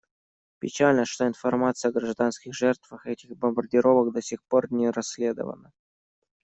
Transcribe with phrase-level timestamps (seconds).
[0.57, 5.73] Печально, что информация о гражданских жертвах этих бомбардировок до сих пор не расследована.